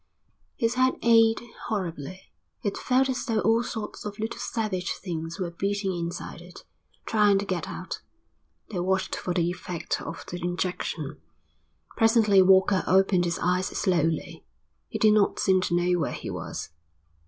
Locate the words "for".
9.15-9.35